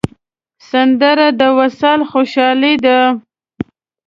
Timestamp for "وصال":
1.57-1.99